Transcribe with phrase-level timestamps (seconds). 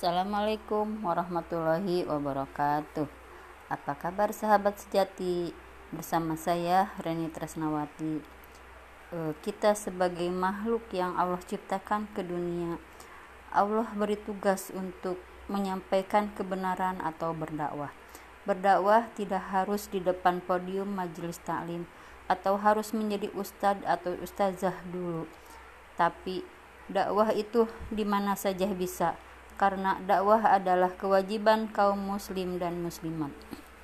[0.00, 3.04] Assalamualaikum warahmatullahi wabarakatuh.
[3.68, 5.52] Apa kabar sahabat sejati?
[5.92, 8.24] Bersama saya Reni Tresnawati.
[9.12, 12.80] E, Kita sebagai makhluk yang Allah ciptakan ke dunia
[13.52, 15.20] Allah beri tugas untuk
[15.52, 17.92] menyampaikan kebenaran atau berdakwah.
[18.48, 21.84] Berdakwah tidak harus di depan podium majelis taklim
[22.24, 25.28] Atau harus menjadi ustadz atau ustazah dulu.
[26.00, 26.40] Tapi
[26.88, 29.20] dakwah itu di mana saja bisa
[29.60, 33.28] karena dakwah adalah kewajiban kaum muslim dan muslimat.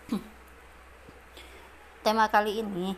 [2.04, 2.96] Tema kali ini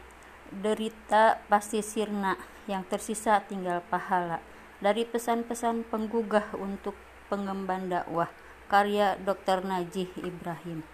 [0.54, 2.38] derita pasti sirna
[2.70, 4.38] yang tersisa tinggal pahala
[4.78, 6.94] dari pesan-pesan penggugah untuk
[7.26, 8.30] pengemban dakwah
[8.70, 9.66] karya Dr.
[9.66, 10.86] Najih Ibrahim.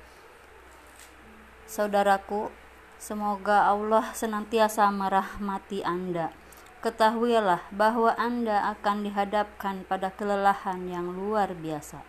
[1.69, 2.49] Saudaraku,
[2.97, 6.33] semoga Allah senantiasa merahmati Anda
[6.85, 12.05] Ketahuilah bahwa Anda akan dihadapkan pada kelelahan yang luar biasa,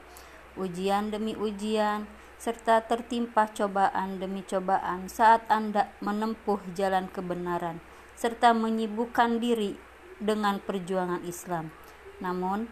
[0.60, 2.04] ujian demi ujian,
[2.36, 7.80] serta tertimpa cobaan demi cobaan saat Anda menempuh jalan kebenaran,
[8.20, 9.80] serta menyibukkan diri
[10.20, 11.71] dengan perjuangan Islam.
[12.20, 12.68] Namun,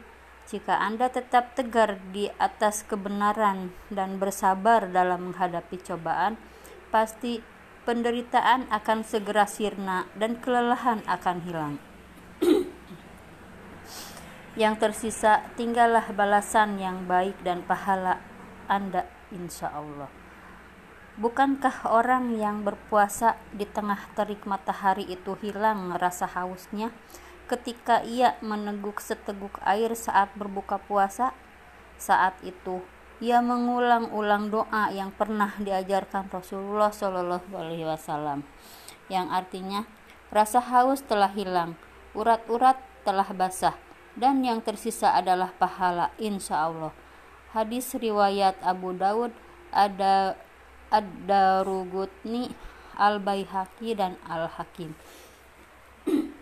[0.52, 6.36] jika Anda tetap tegar di atas kebenaran dan bersabar dalam menghadapi cobaan,
[6.92, 7.40] pasti
[7.88, 11.93] penderitaan akan segera sirna dan kelelahan akan hilang.
[14.54, 18.22] Yang tersisa tinggallah balasan yang baik dan pahala
[18.70, 20.10] Anda insya Allah.
[21.18, 26.94] Bukankah orang yang berpuasa di tengah terik matahari itu hilang rasa hausnya
[27.50, 31.34] ketika ia meneguk seteguk air saat berbuka puasa?
[31.98, 32.82] Saat itu
[33.22, 38.46] ia mengulang-ulang doa yang pernah diajarkan Rasulullah Shallallahu Alaihi Wasallam,
[39.10, 39.86] yang artinya
[40.34, 41.78] rasa haus telah hilang,
[42.18, 43.78] urat-urat telah basah
[44.14, 46.94] dan yang tersisa adalah pahala insya Allah.
[47.54, 49.34] Hadis riwayat Abu Dawud
[49.74, 50.38] ada
[50.94, 52.54] Ad-Darugutni
[52.98, 54.94] Al-Baihaqi dan Al-Hakim.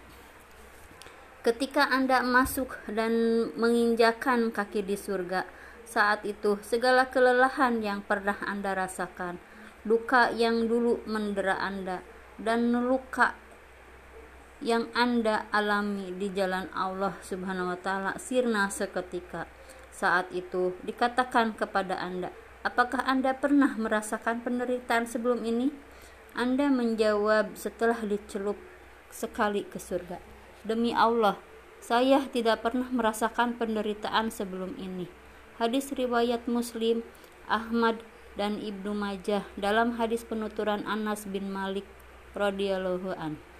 [1.45, 3.11] Ketika Anda masuk dan
[3.55, 5.47] menginjakan kaki di surga,
[5.87, 9.39] saat itu segala kelelahan yang pernah Anda rasakan,
[9.83, 12.03] duka yang dulu mendera Anda,
[12.39, 13.35] dan luka
[14.61, 19.49] yang Anda alami di jalan Allah Subhanahu wa taala sirna seketika.
[19.89, 22.29] Saat itu dikatakan kepada Anda,
[22.61, 25.73] "Apakah Anda pernah merasakan penderitaan sebelum ini?"
[26.37, 28.55] Anda menjawab setelah dicelup
[29.11, 30.21] sekali ke surga.
[30.63, 31.35] Demi Allah,
[31.81, 35.09] saya tidak pernah merasakan penderitaan sebelum ini.
[35.59, 37.03] Hadis riwayat Muslim,
[37.51, 37.99] Ahmad
[38.39, 41.83] dan Ibnu Majah dalam hadis penuturan Anas bin Malik
[42.31, 43.50] radhiyallahu anhu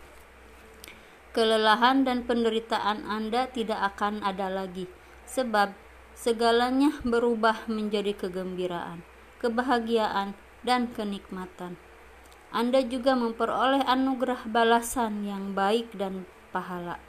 [1.32, 4.88] kelelahan dan penderitaan Anda tidak akan ada lagi,
[5.24, 5.72] sebab
[6.12, 9.02] segalanya berubah menjadi kegembiraan,
[9.40, 11.80] kebahagiaan, dan kenikmatan.
[12.52, 17.00] Anda juga memperoleh anugerah balasan yang baik dan pahala.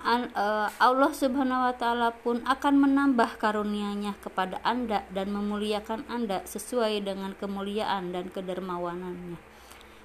[0.00, 0.44] E,
[0.76, 7.32] Allah Subhanahu wa taala pun akan menambah karunia-Nya kepada Anda dan memuliakan Anda sesuai dengan
[7.32, 9.40] kemuliaan dan kedermawanannya.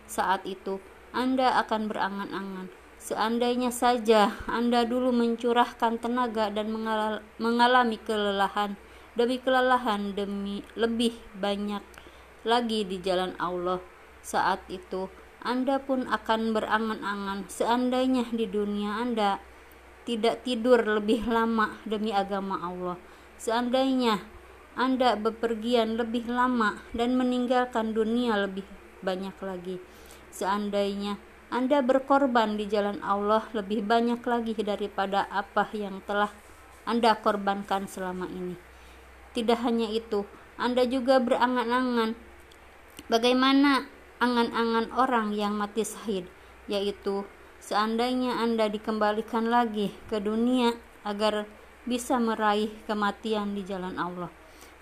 [0.07, 0.79] Saat itu
[1.11, 6.73] Anda akan berangan-angan Seandainya saja Anda dulu mencurahkan tenaga dan
[7.37, 8.73] mengalami kelelahan
[9.13, 11.85] demi kelelahan demi lebih banyak
[12.41, 13.77] lagi di jalan Allah,
[14.25, 15.05] saat itu
[15.45, 19.37] Anda pun akan berangan-angan seandainya di dunia Anda
[20.09, 22.97] tidak tidur lebih lama demi agama Allah.
[23.37, 24.17] Seandainya
[24.73, 28.65] Anda bepergian lebih lama dan meninggalkan dunia lebih
[29.05, 29.77] banyak lagi.
[30.33, 31.21] Seandainya
[31.55, 36.27] anda berkorban di jalan Allah lebih banyak lagi daripada apa yang telah
[36.83, 38.59] Anda korbankan selama ini.
[39.31, 40.27] Tidak hanya itu,
[40.59, 42.11] Anda juga berangan-angan
[43.07, 43.87] bagaimana
[44.19, 46.27] angan-angan orang yang mati syahid,
[46.67, 47.23] yaitu
[47.63, 50.75] seandainya Anda dikembalikan lagi ke dunia
[51.07, 51.47] agar
[51.87, 54.27] bisa meraih kematian di jalan Allah.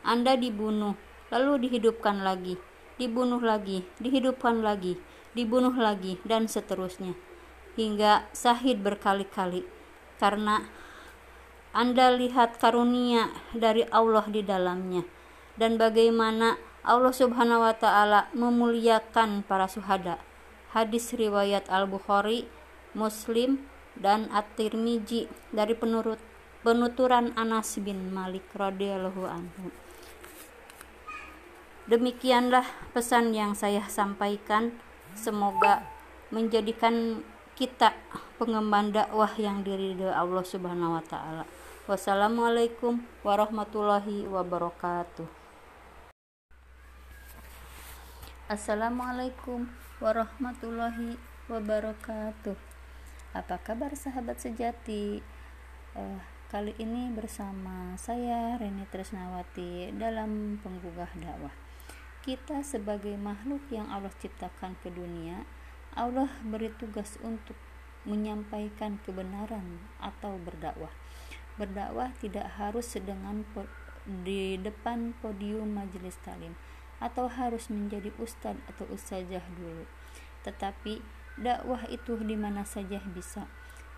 [0.02, 0.98] Anda dibunuh,
[1.30, 2.58] lalu dihidupkan lagi,
[2.98, 4.98] dibunuh lagi, dihidupkan lagi
[5.34, 7.18] dibunuh lagi, dan seterusnya,
[7.78, 9.66] hingga sahid berkali-kali,
[10.18, 10.70] karena
[11.74, 15.06] Anda lihat karunia dari Allah di dalamnya,
[15.58, 20.22] dan bagaimana Allah Subhanahu wa Ta'ala memuliakan para suhada.
[20.74, 22.50] Hadis riwayat Al-Bukhari,
[22.94, 26.18] Muslim, dan At-Tirmizi dari penurut
[26.64, 29.70] penuturan Anas bin Malik radhiyallahu anhu.
[31.86, 32.64] Demikianlah
[32.96, 34.72] pesan yang saya sampaikan
[35.16, 35.86] semoga
[36.34, 37.22] menjadikan
[37.54, 37.94] kita
[38.42, 41.46] pengemban dakwah yang diridhoi Allah Subhanahu wa taala.
[41.86, 45.28] Wassalamualaikum warahmatullahi wabarakatuh.
[48.50, 49.70] Assalamualaikum
[50.02, 51.16] warahmatullahi
[51.48, 52.58] wabarakatuh.
[53.34, 55.22] Apa kabar sahabat sejati?
[55.94, 61.63] Uh, kali ini bersama saya Reni Tresnawati dalam penggugah dakwah.
[62.24, 65.44] Kita sebagai makhluk yang Allah ciptakan ke dunia,
[65.92, 67.60] Allah beri tugas untuk
[68.08, 70.96] menyampaikan kebenaran atau berdakwah.
[71.60, 73.44] Berdakwah tidak harus dengan
[74.08, 76.56] di depan podium majelis talim
[77.04, 79.84] atau harus menjadi ustadz atau ustazah dulu.
[80.48, 81.04] Tetapi
[81.36, 83.52] dakwah itu di mana saja bisa.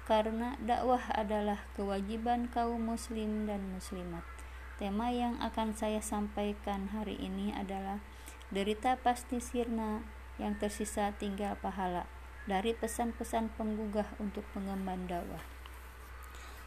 [0.10, 4.26] Karena dakwah adalah kewajiban kaum muslim dan muslimat.
[4.82, 8.04] Tema yang akan saya sampaikan hari ini adalah
[8.54, 10.06] derita pasti sirna
[10.38, 12.06] yang tersisa tinggal pahala
[12.46, 15.42] dari pesan-pesan penggugah untuk pengemban dakwah.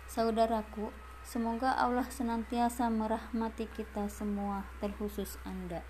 [0.09, 0.91] Saudaraku,
[1.23, 5.85] semoga Allah senantiasa merahmati kita semua, terkhusus Anda.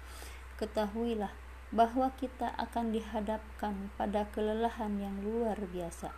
[0.59, 1.33] Ketahuilah
[1.71, 6.13] bahwa kita akan dihadapkan pada kelelahan yang luar biasa,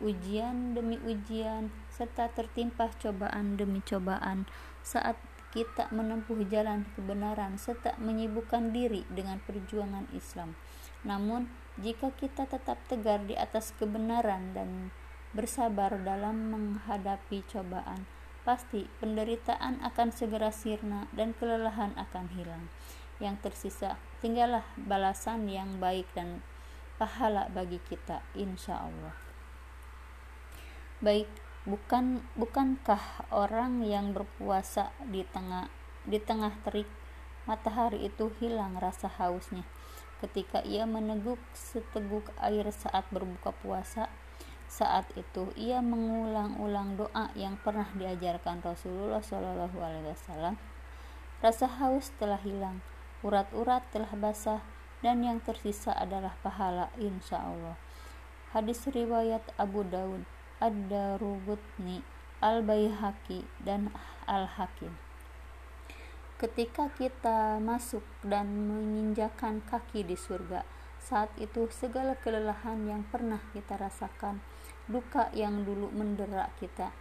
[0.00, 4.46] ujian demi ujian, serta tertimpa cobaan demi cobaan
[4.80, 5.18] saat
[5.52, 10.56] kita menempuh jalan kebenaran serta menyibukkan diri dengan perjuangan Islam.
[11.04, 14.92] Namun, jika kita tetap tegar di atas kebenaran dan
[15.36, 18.08] bersabar dalam menghadapi cobaan,
[18.42, 22.72] pasti penderitaan akan segera sirna dan kelelahan akan hilang.
[23.20, 26.42] Yang tersisa tinggallah balasan yang baik dan
[26.96, 29.14] pahala bagi kita, insya Allah.
[31.02, 31.26] Baik,
[31.64, 35.70] bukan bukankah orang yang berpuasa di tengah
[36.02, 36.90] di tengah terik
[37.46, 39.62] matahari itu hilang rasa hausnya?
[40.22, 44.06] ketika ia meneguk seteguk air saat berbuka puasa.
[44.70, 50.56] Saat itu ia mengulang-ulang doa yang pernah diajarkan Rasulullah Shallallahu Alaihi Wasallam.
[51.44, 52.80] Rasa haus telah hilang,
[53.20, 54.64] urat-urat telah basah,
[55.04, 57.76] dan yang tersisa adalah pahala insya Allah.
[58.56, 60.24] Hadis riwayat Abu Daud,
[60.62, 62.06] Ad-Darubutni,
[62.38, 63.90] Al-Baihaqi, dan
[64.30, 64.94] Al-Hakim.
[66.38, 70.62] Ketika kita masuk dan menginjakan kaki di surga,
[71.02, 74.38] saat itu segala kelelahan yang pernah kita rasakan,
[74.86, 76.94] duka yang dulu mendera kita,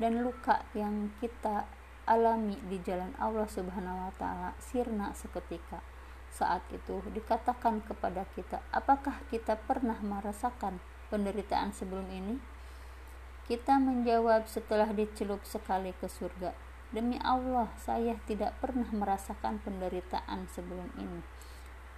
[0.00, 1.68] dan luka yang kita
[2.08, 5.84] alami di jalan Allah Subhanahu wa taala sirna seketika.
[6.32, 10.80] Saat itu dikatakan kepada kita, apakah kita pernah merasakan
[11.12, 12.51] penderitaan sebelum ini?
[13.50, 16.54] Kita menjawab setelah dicelup sekali ke surga,
[16.92, 21.24] Demi Allah, saya tidak pernah merasakan penderitaan sebelum ini.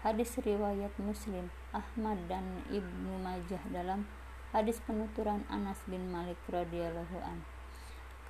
[0.07, 4.07] Hadis riwayat Muslim, Ahmad dan Ibnu Majah dalam
[4.55, 7.43] hadis penuturan Anas bin Malik radhiyallahu an.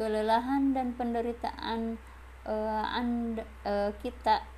[0.00, 2.00] Kelelahan dan penderitaan
[2.48, 4.48] uh, anda, uh, kita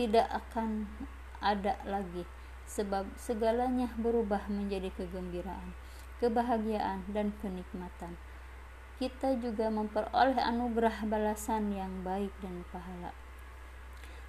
[0.00, 0.88] tidak akan
[1.44, 2.24] ada lagi
[2.64, 5.76] sebab segalanya berubah menjadi kegembiraan,
[6.22, 8.14] kebahagiaan dan kenikmatan
[9.02, 13.10] kita juga memperoleh anugerah balasan yang baik dan pahala.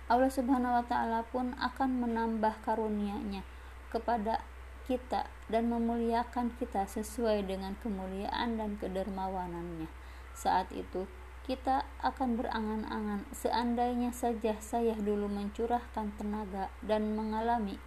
[0.09, 3.45] Allah Subhanahu wa taala pun akan menambah karunia-Nya
[3.93, 4.41] kepada
[4.89, 9.85] kita dan memuliakan kita sesuai dengan kemuliaan dan kedermawanannya.
[10.33, 11.05] Saat itu
[11.45, 17.77] kita akan berangan-angan seandainya saja saya dulu mencurahkan tenaga dan mengalami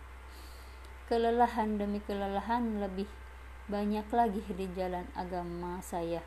[1.11, 3.11] kelelahan demi kelelahan lebih
[3.67, 6.23] banyak lagi di jalan agama saya.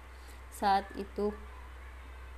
[0.51, 1.31] Saat itu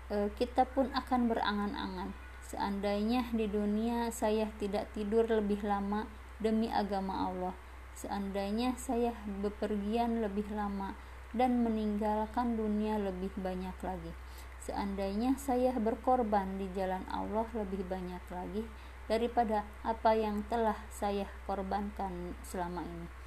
[0.09, 2.13] e, kita pun akan berangan-angan.
[2.45, 6.05] Seandainya di dunia saya tidak tidur lebih lama
[6.41, 7.55] demi agama Allah
[8.01, 9.13] seandainya saya
[9.45, 10.97] bepergian lebih lama
[11.37, 14.09] dan meninggalkan dunia lebih banyak lagi
[14.57, 18.65] seandainya saya berkorban di jalan Allah lebih banyak lagi
[19.05, 23.20] daripada apa yang telah saya korbankan selama ini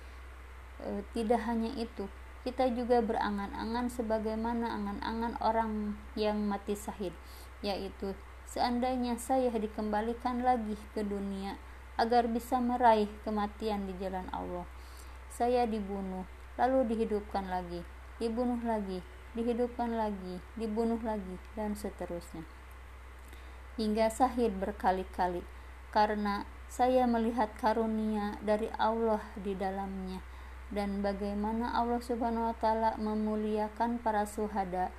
[0.83, 2.09] e, tidak hanya itu
[2.45, 7.17] kita juga berangan-angan sebagaimana angan-angan orang yang mati sahid,
[7.65, 8.13] yaitu
[8.45, 11.57] seandainya saya dikembalikan lagi ke dunia
[11.97, 14.69] agar bisa meraih kematian di jalan Allah.
[15.33, 16.29] Saya dibunuh,
[16.61, 17.81] lalu dihidupkan lagi,
[18.21, 19.01] dibunuh lagi,
[19.33, 22.45] dihidupkan lagi, dibunuh lagi, dan seterusnya.
[23.81, 25.41] Hingga sahid berkali-kali,
[25.97, 30.34] karena saya melihat karunia dari Allah di dalamnya
[30.75, 34.91] dan bagaimana Allah Subhanahu wa taala memuliakan para suhada.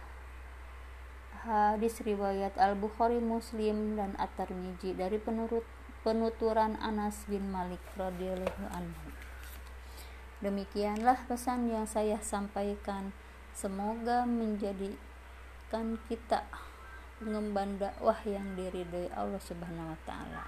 [1.45, 5.61] Hadis riwayat Al-Bukhari, Muslim dan At-Tirmizi dari penurut
[6.01, 9.07] penuturan Anas bin Malik radhiyallahu anhu.
[10.41, 13.13] Demikianlah pesan yang saya sampaikan.
[13.53, 14.95] Semoga menjadi
[15.65, 16.45] jadikan kita
[17.19, 20.43] pengemban dakwah yang diridhoi Allah Subhanahu wa taala.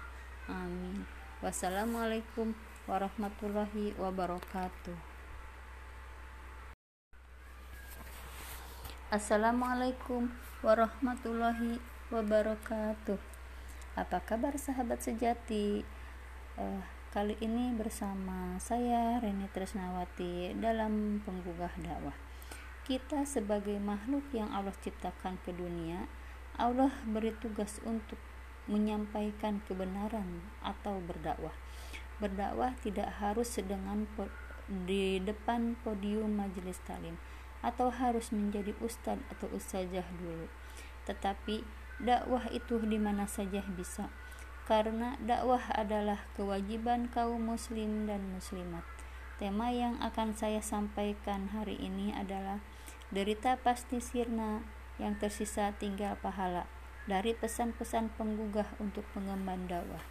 [0.47, 1.03] Amin.
[1.41, 2.53] Wassalamualaikum
[2.85, 5.06] warahmatullahi wabarakatuh.
[9.07, 10.27] Assalamualaikum
[10.59, 11.79] warahmatullahi
[12.11, 13.15] wabarakatuh.
[13.95, 15.87] Apa kabar sahabat sejati?
[16.59, 16.83] Uh,
[17.15, 22.19] kali ini bersama saya Reni Tresnawati dalam penggugah dakwah.
[22.83, 26.11] Kita sebagai makhluk yang Allah ciptakan ke dunia,
[26.59, 28.19] Allah beri tugas untuk
[28.67, 31.55] menyampaikan kebenaran atau berdakwah.
[32.19, 34.03] Berdakwah tidak harus dengan
[34.67, 37.15] di depan podium majelis talim
[37.67, 40.47] atau harus menjadi ustadz atau ustazah dulu.
[41.03, 41.67] Tetapi
[41.99, 44.07] dakwah itu di mana saja bisa.
[44.63, 48.87] Karena dakwah adalah kewajiban kaum muslim dan muslimat.
[49.35, 52.63] Tema yang akan saya sampaikan hari ini adalah
[53.07, 54.67] Derita pasti sirna,
[54.99, 56.67] yang tersisa tinggal pahala
[57.07, 60.03] dari pesan-pesan penggugah untuk pengemban dakwah.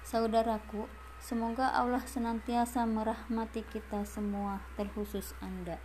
[0.00, 0.88] Saudaraku,
[1.20, 5.76] semoga Allah senantiasa merahmati kita semua, terkhusus Anda.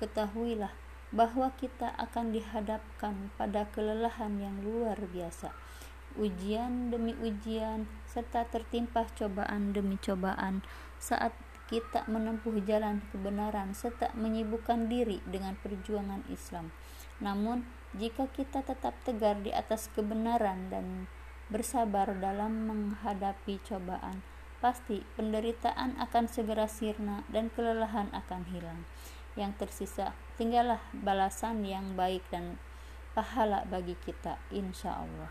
[0.00, 0.72] Ketahuilah
[1.12, 5.52] bahwa kita akan dihadapkan pada kelelahan yang luar biasa,
[6.16, 10.64] ujian demi ujian, serta tertimpa cobaan demi cobaan
[10.96, 11.36] saat
[11.68, 16.74] kita menempuh jalan kebenaran serta menyibukkan diri dengan perjuangan Islam.
[17.22, 17.62] Namun,
[17.94, 21.06] jika kita tetap tegar di atas kebenaran dan
[21.46, 24.24] bersabar dalam menghadapi cobaan,
[24.58, 28.82] pasti penderitaan akan segera sirna dan kelelahan akan hilang.
[29.34, 30.16] Yang tersisa.
[30.40, 32.56] Tinggallah balasan yang baik dan
[33.12, 35.30] pahala bagi kita, insya Allah.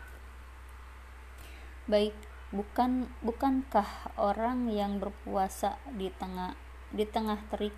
[1.90, 2.14] Baik,
[2.54, 6.54] bukan bukankah orang yang berpuasa di tengah
[6.90, 7.74] di tengah terik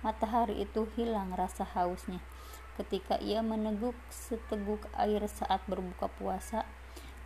[0.00, 2.24] matahari itu hilang rasa hausnya?
[2.80, 6.64] Ketika ia meneguk seteguk air saat berbuka puasa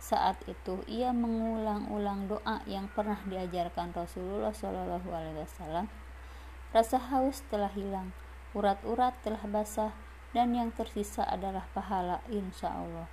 [0.05, 5.89] saat itu ia mengulang-ulang doa yang pernah diajarkan Rasulullah Shallallahu Alaihi Wasallam.
[6.69, 8.13] Rasa haus telah hilang
[8.55, 9.91] urat-urat telah basah
[10.31, 13.11] dan yang tersisa adalah pahala insya Allah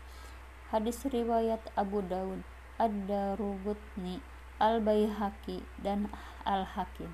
[0.72, 2.40] hadis riwayat Abu Daud
[2.80, 4.24] Ad-Darubutni,
[4.56, 6.08] Al-Baihaqi, dan
[6.48, 7.12] Al-Hakim.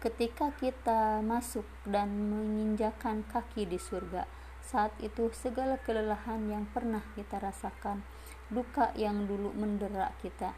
[0.00, 4.24] Ketika kita masuk dan menginjakan kaki di surga,
[4.64, 8.00] saat itu segala kelelahan yang pernah kita rasakan,
[8.48, 10.56] duka yang dulu mendera kita,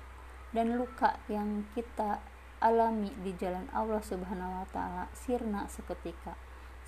[0.55, 2.23] dan luka yang kita
[2.59, 6.35] alami di jalan Allah Subhanahu wa taala sirna seketika.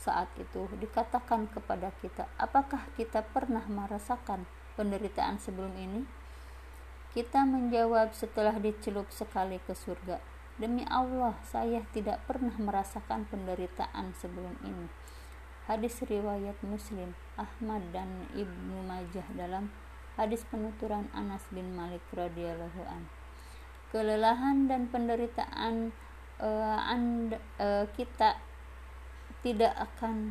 [0.00, 6.08] Saat itu dikatakan kepada kita, apakah kita pernah merasakan penderitaan sebelum ini?
[7.10, 10.22] Kita menjawab setelah dicelup sekali ke surga.
[10.56, 14.86] Demi Allah, saya tidak pernah merasakan penderitaan sebelum ini.
[15.68, 19.68] Hadis riwayat Muslim, Ahmad dan Ibnu Majah dalam
[20.16, 23.19] hadis penuturan Anas bin Malik radhiyallahu an.
[23.90, 25.90] Kelelahan dan penderitaan
[26.38, 28.38] uh, anda, uh, kita
[29.42, 30.30] tidak akan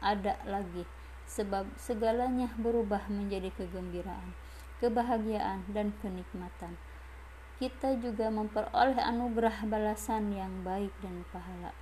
[0.00, 0.88] ada lagi
[1.28, 4.44] sebab segalanya berubah menjadi kegembiraan
[4.84, 6.76] kebahagiaan, dan kenikmatan.
[7.56, 11.72] Kita juga memperoleh anugerah balasan yang baik dan pahala.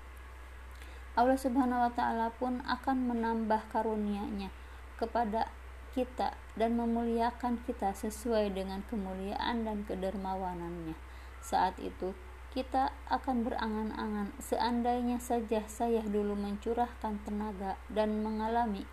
[1.18, 4.54] Allah Subhanahu wa taala pun akan menambah karunia-Nya
[4.96, 5.50] kepada
[5.92, 10.96] kita dan memuliakan kita sesuai dengan kemuliaan dan kedermawanannya.
[11.42, 12.14] Saat itu
[12.54, 18.86] kita akan berangan-angan seandainya saja saya dulu mencurahkan tenaga dan mengalami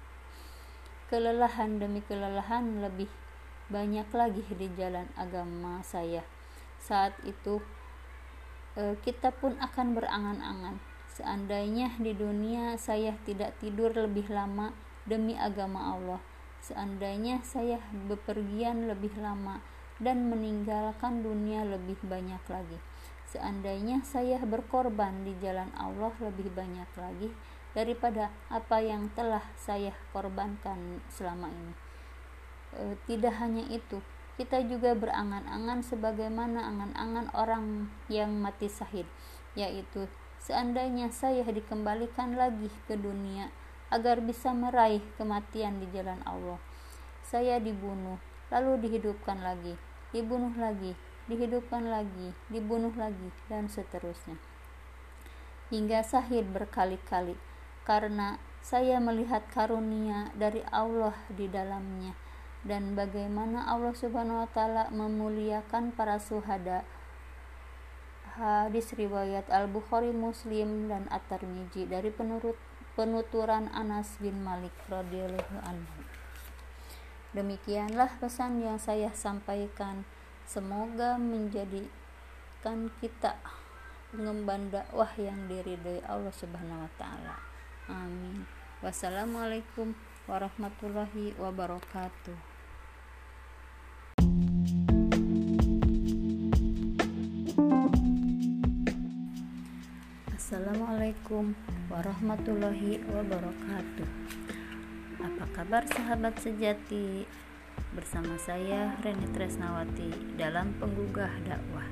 [1.13, 3.11] kelelahan demi kelelahan lebih
[3.69, 6.25] banyak lagi di jalan agama saya.
[6.81, 7.61] Saat itu
[8.73, 10.81] e, kita pun akan berangan-angan.
[11.09, 14.73] Seandainya di dunia saya tidak tidur lebih lama
[15.05, 16.21] demi agama Allah.
[16.63, 17.77] Seandainya saya
[18.07, 19.59] bepergian lebih lama
[19.99, 22.79] dan meninggalkan dunia lebih banyak lagi.
[23.29, 27.29] Seandainya saya berkorban di jalan Allah lebih banyak lagi
[27.77, 31.73] daripada apa yang telah saya korbankan selama ini.
[32.73, 34.01] E, tidak hanya itu
[34.39, 39.05] kita juga berangan-angan sebagaimana angan-angan orang yang mati sahid
[39.53, 40.07] yaitu
[40.39, 43.51] seandainya saya dikembalikan lagi ke dunia
[43.91, 46.57] agar bisa meraih kematian di jalan Allah.
[47.21, 48.17] Saya dibunuh
[48.49, 49.77] lalu dihidupkan lagi
[50.11, 50.97] dibunuh lagi
[51.29, 54.37] dihidupkan lagi dibunuh lagi dan seterusnya
[55.69, 57.37] hingga sahid berkali-kali
[57.85, 62.17] karena saya melihat karunia dari Allah di dalamnya
[62.63, 66.83] dan bagaimana Allah Subhanahu wa taala memuliakan para suhada.
[68.35, 72.55] Hadis riwayat Al-Bukhari, Muslim dan At-Tirmizi dari penurut
[72.95, 76.08] penuturan Anas bin Malik radhiyallahu anhu.
[77.29, 80.01] Demikianlah pesan yang saya sampaikan.
[80.49, 83.37] Semoga menjadikan kita
[84.09, 87.37] pengemban dakwah yang diridhoi Allah Subhanahu wa taala.
[87.85, 88.49] Amin.
[88.81, 89.93] Wassalamualaikum
[90.25, 92.37] warahmatullahi wabarakatuh.
[100.33, 101.53] Assalamualaikum
[101.93, 104.48] warahmatullahi wabarakatuh
[105.19, 107.27] Apa kabar sahabat sejati?
[107.91, 111.83] Bersama saya Reni Tresnawati dalam penggugah dakwah.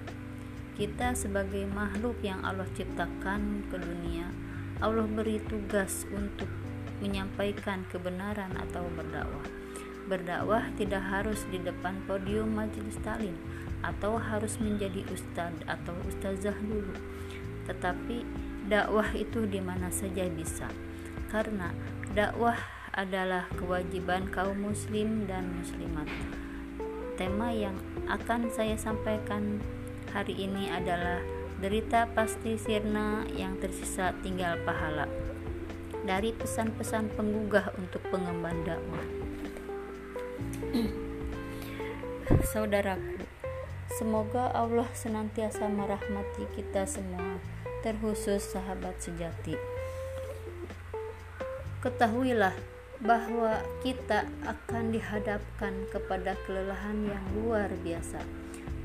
[0.80, 4.32] Kita sebagai makhluk yang Allah ciptakan ke dunia
[4.80, 6.48] Allah beri tugas untuk
[7.04, 9.44] menyampaikan kebenaran atau berdakwah.
[10.08, 13.36] Berdakwah tidak harus di depan podium majelis talim
[13.84, 16.96] atau harus menjadi ustadz atau ustazah dulu.
[17.68, 18.24] Tetapi
[18.72, 20.72] dakwah itu di mana saja bisa.
[21.28, 21.76] Karena
[22.16, 26.10] dakwah adalah kewajiban kaum muslim dan muslimat
[27.14, 27.78] tema yang
[28.10, 29.62] akan saya sampaikan
[30.10, 31.22] hari ini adalah
[31.62, 35.06] derita pasti sirna yang tersisa tinggal pahala
[36.10, 39.06] dari pesan-pesan penggugah untuk pengemban dakwah
[42.52, 43.22] saudaraku
[43.94, 47.38] semoga Allah senantiasa merahmati kita semua
[47.82, 49.56] terkhusus sahabat sejati.
[51.80, 58.22] Ketahuilah bahwa kita akan dihadapkan kepada kelelahan yang luar biasa.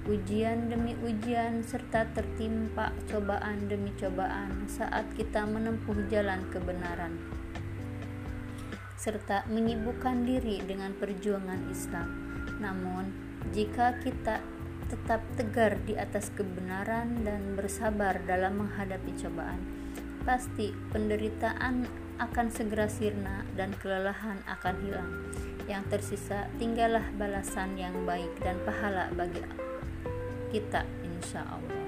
[0.05, 7.15] Ujian demi ujian serta tertimpa cobaan demi cobaan saat kita menempuh jalan kebenaran
[9.03, 12.07] serta menyibukkan diri dengan perjuangan Islam.
[12.63, 13.11] Namun,
[13.51, 14.39] jika kita
[14.93, 19.61] tetap tegar di atas kebenaran dan bersabar dalam menghadapi cobaan.
[20.23, 21.89] Pasti penderitaan
[22.21, 25.11] akan segera sirna dan kelelahan akan hilang.
[25.71, 29.41] Yang tersisa tinggallah balasan yang baik dan pahala bagi
[30.53, 31.81] kita insya Allah.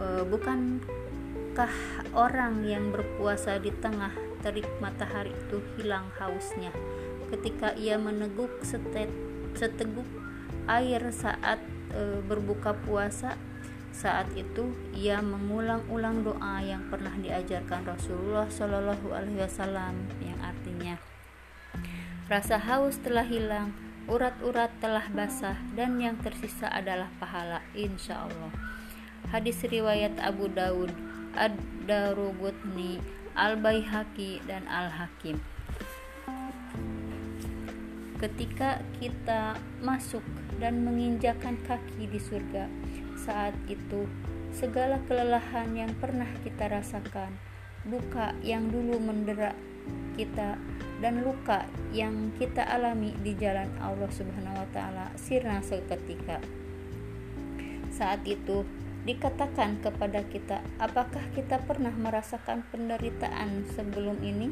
[0.00, 1.74] E, bukankah
[2.16, 6.72] orang yang berpuasa di tengah terik matahari itu hilang hausnya
[7.28, 8.50] ketika ia meneguk
[9.54, 10.08] seteguk
[10.66, 11.60] air saat
[11.92, 13.36] e, berbuka puasa
[13.90, 20.98] saat itu ia mengulang-ulang doa yang pernah diajarkan Rasulullah Shallallahu Alaihi Wasallam yang artinya
[22.30, 23.74] rasa haus telah hilang,
[24.06, 28.54] urat-urat telah basah dan yang tersisa adalah pahala insya Allah.
[29.34, 30.94] Hadis riwayat Abu Daud,
[31.34, 33.02] Ad-Darubutni,
[33.34, 35.42] Al-Baihaqi dan Al-Hakim.
[38.22, 40.22] Ketika kita masuk
[40.62, 42.68] dan menginjakan kaki di surga.
[43.20, 44.08] Saat itu,
[44.48, 47.36] segala kelelahan yang pernah kita rasakan,
[47.84, 49.52] luka yang dulu mendera
[50.16, 50.56] kita
[51.04, 56.40] dan luka yang kita alami di jalan Allah Subhanahu wa taala sirna seketika.
[57.92, 58.64] Saat itu
[59.04, 64.48] dikatakan kepada kita, apakah kita pernah merasakan penderitaan sebelum ini?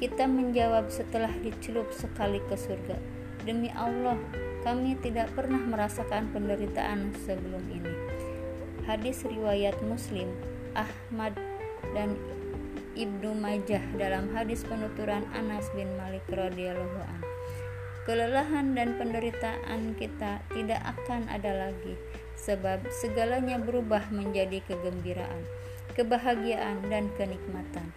[0.00, 3.13] Kita menjawab setelah dicelup sekali ke surga
[3.44, 4.16] Demi Allah,
[4.64, 7.92] kami tidak pernah merasakan penderitaan sebelum ini.
[8.88, 10.32] Hadis riwayat Muslim,
[10.72, 11.36] Ahmad
[11.92, 12.16] dan
[12.96, 17.28] Ibnu Majah dalam hadis penuturan Anas bin Malik radhiyallahu anhu.
[18.08, 22.00] Kelelahan dan penderitaan kita tidak akan ada lagi
[22.40, 25.44] sebab segalanya berubah menjadi kegembiraan,
[25.92, 27.92] kebahagiaan dan kenikmatan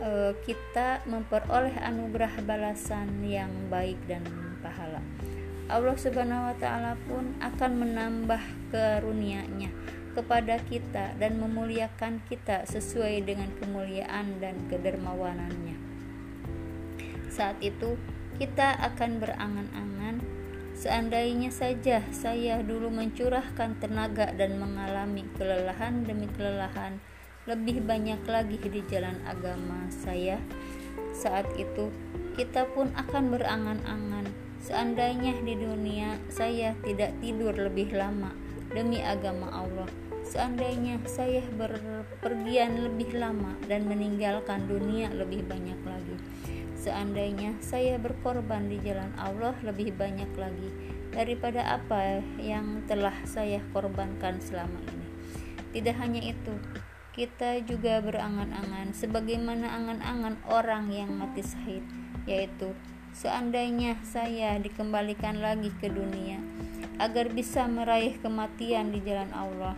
[0.00, 4.24] uh, kita memperoleh anugerah balasan yang baik dan
[4.64, 5.00] pahala.
[5.70, 8.42] Allah Subhanahu wa taala pun akan menambah
[8.74, 9.70] karunia-Nya
[10.10, 15.78] kepada kita dan memuliakan kita sesuai dengan kemuliaan dan kedermawanannya.
[17.30, 17.94] Saat itu
[18.42, 20.18] kita akan berangan-angan
[20.74, 26.98] seandainya saja saya dulu mencurahkan tenaga dan mengalami kelelahan demi kelelahan
[27.48, 30.36] lebih banyak lagi di jalan agama saya.
[31.16, 31.88] Saat itu,
[32.36, 34.28] kita pun akan berangan-angan.
[34.60, 38.36] Seandainya di dunia saya tidak tidur lebih lama
[38.68, 39.88] demi agama Allah.
[40.20, 46.16] Seandainya saya berpergian lebih lama dan meninggalkan dunia lebih banyak lagi.
[46.76, 50.68] Seandainya saya berkorban di jalan Allah lebih banyak lagi
[51.10, 55.08] daripada apa yang telah saya korbankan selama ini.
[55.76, 56.54] Tidak hanya itu,
[57.10, 61.82] kita juga berangan-angan sebagaimana angan-angan orang yang mati syahid
[62.24, 62.72] yaitu
[63.10, 66.38] seandainya saya dikembalikan lagi ke dunia
[67.02, 69.74] agar bisa meraih kematian di jalan Allah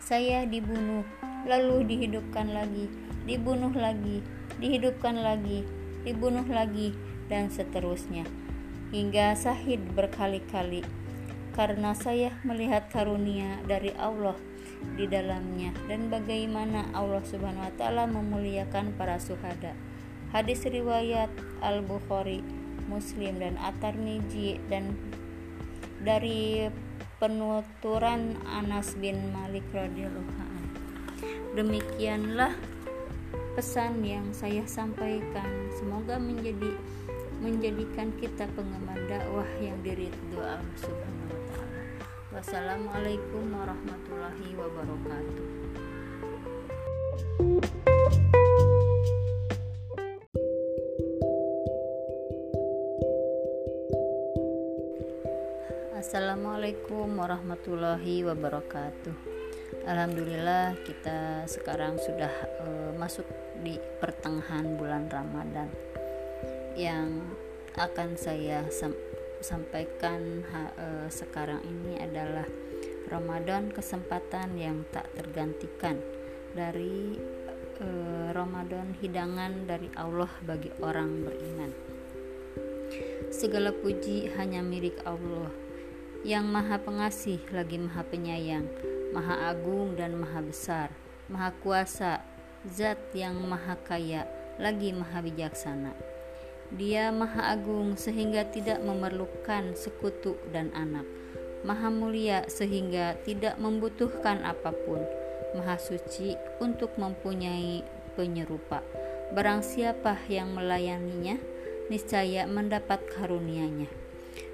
[0.00, 1.06] saya dibunuh
[1.46, 2.90] lalu dihidupkan lagi,
[3.24, 4.24] dibunuh lagi,
[4.58, 5.62] dihidupkan lagi,
[6.02, 6.96] dibunuh lagi,
[7.30, 8.26] dan seterusnya,
[8.90, 10.82] hingga sahid berkali-kali.
[11.54, 14.34] Karena saya melihat karunia dari Allah
[14.96, 19.76] di dalamnya dan bagaimana Allah Subhanahu wa taala memuliakan para suhada.
[20.30, 22.40] Hadis riwayat Al-Bukhari,
[22.86, 24.94] Muslim dan At-Tirmizi dan
[26.00, 26.70] dari
[27.20, 30.48] penuturan Anas bin Malik radhiyallahu
[31.50, 32.54] Demikianlah
[33.58, 35.68] pesan yang saya sampaikan.
[35.74, 36.78] Semoga menjadi
[37.42, 41.39] menjadikan kita penggemar dakwah yang diridho Allah Subhanahu.
[42.30, 45.46] Wassalamualaikum warahmatullahi wabarakatuh.
[55.98, 59.14] Assalamualaikum warahmatullahi wabarakatuh.
[59.90, 62.30] Alhamdulillah kita sekarang sudah
[62.62, 63.26] uh, masuk
[63.66, 65.66] di pertengahan bulan Ramadan
[66.78, 67.26] yang
[67.74, 68.70] akan saya
[69.40, 72.44] sam sampaikan ha, uh, sekarang ini adalah
[73.08, 75.96] Ramadan kesempatan yang tak tergantikan
[76.52, 77.16] dari
[77.80, 81.72] uh, Ramadan hidangan dari Allah bagi orang beriman.
[83.32, 85.48] Segala puji hanya milik Allah
[86.20, 88.68] yang Maha Pengasih lagi Maha Penyayang
[89.10, 90.88] Maha Agung dan Maha Besar,
[91.26, 92.22] Maha Kuasa,
[92.62, 94.22] Zat yang Maha Kaya,
[94.54, 96.09] lagi Maha Bijaksana.
[96.70, 101.02] Dia Maha Agung sehingga tidak memerlukan sekutu dan anak.
[101.66, 105.02] Maha Mulia sehingga tidak membutuhkan apa pun.
[105.58, 107.82] Maha Suci untuk mempunyai
[108.14, 108.86] penyerupa.
[109.34, 111.42] Barang siapa yang melayaninya,
[111.90, 113.90] niscaya mendapat karunia-Nya.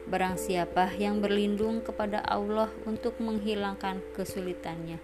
[0.08, 4.96] Barang siapa yang berlindung kepada Allah untuk menghilangkan kesulitannya,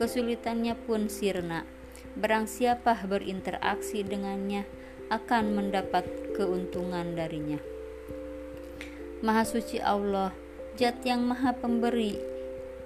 [0.00, 1.68] kesulitannya pun sirna.
[2.16, 4.64] Barang siapa berinteraksi dengannya
[5.06, 7.58] akan mendapat keuntungan darinya.
[9.22, 10.34] Maha suci Allah,
[10.76, 12.36] Zat yang Maha Pemberi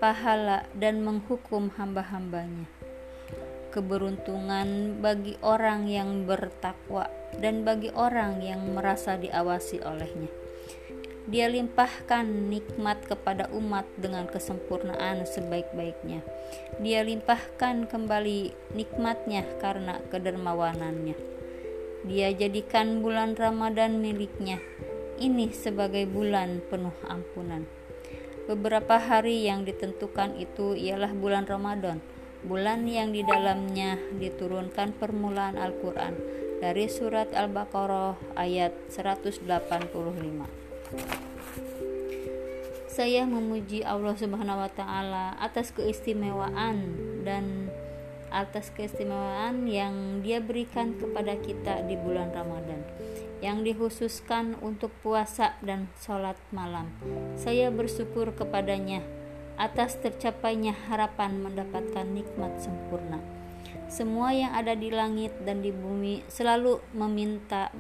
[0.01, 2.65] pahala dan menghukum hamba-hambanya.
[3.71, 7.07] Keberuntungan bagi orang yang bertakwa
[7.39, 10.33] dan bagi orang yang merasa diawasi olehnya.
[11.31, 16.25] Dia limpahkan nikmat kepada umat dengan kesempurnaan sebaik-baiknya.
[16.83, 21.40] Dia limpahkan kembali nikmatnya karena kedermawanannya.
[22.09, 24.57] Dia jadikan bulan Ramadan miliknya.
[25.21, 27.69] Ini sebagai bulan penuh ampunan.
[28.49, 32.01] Beberapa hari yang ditentukan itu ialah bulan Ramadan,
[32.41, 36.17] bulan yang di dalamnya diturunkan permulaan Al-Quran
[36.65, 39.45] dari surat Al-Baqarah ayat 185.
[42.91, 47.69] Saya memuji Allah Subhanahu wa taala atas keistimewaan dan
[48.31, 52.83] atas keistimewaan yang Dia berikan kepada kita di bulan Ramadan
[53.41, 56.93] yang dikhususkan untuk puasa dan sholat malam.
[57.41, 59.01] Saya bersyukur kepadanya
[59.57, 63.21] atas tercapainya harapan mendapatkan nikmat sempurna.
[63.91, 67.75] Semua yang ada di langit dan di bumi selalu meminta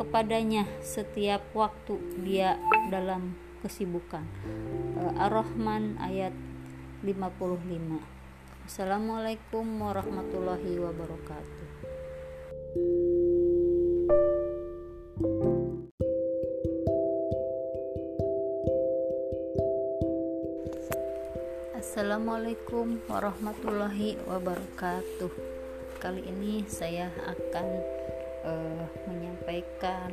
[0.00, 2.56] kepadanya setiap waktu dia
[2.88, 4.24] dalam kesibukan.
[4.96, 6.32] Eh, Ar-Rahman ayat
[7.04, 8.13] 55.
[8.64, 11.68] Assalamualaikum warahmatullahi wabarakatuh.
[21.76, 25.28] Assalamualaikum warahmatullahi wabarakatuh.
[26.00, 27.66] Kali ini saya akan
[28.48, 30.08] uh, menyampaikan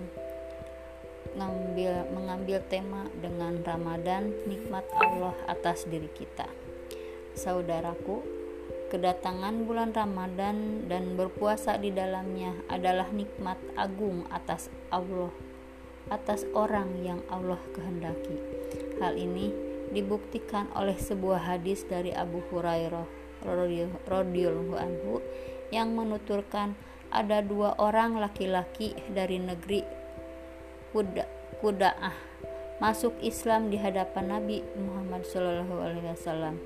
[1.39, 6.51] ngambil mengambil tema dengan Ramadan nikmat Allah atas diri kita.
[7.31, 8.40] Saudaraku,
[8.91, 15.31] kedatangan bulan Ramadan dan berpuasa di dalamnya adalah nikmat agung atas Allah
[16.11, 18.35] atas orang yang Allah kehendaki.
[18.99, 19.55] Hal ini
[19.95, 23.07] dibuktikan oleh sebuah hadis dari Abu Hurairah
[24.11, 25.23] radhiyallahu anhu
[25.71, 26.75] yang menuturkan
[27.07, 29.87] ada dua orang laki-laki dari negeri
[30.91, 31.23] Kuda
[31.63, 32.15] Kudaah
[32.81, 36.57] masuk Islam di hadapan Nabi Muhammad Shallallahu Alaihi Wasallam.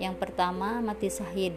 [0.00, 1.54] Yang pertama mati sahid,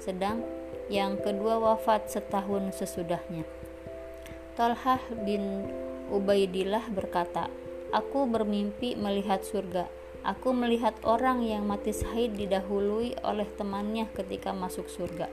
[0.00, 0.40] sedang
[0.88, 3.44] yang kedua wafat setahun sesudahnya.
[4.56, 5.68] Talhah bin
[6.08, 7.52] Ubaidillah berkata,
[7.92, 9.84] Aku bermimpi melihat surga
[10.22, 15.26] Aku melihat orang yang mati syahid didahului oleh temannya ketika masuk surga.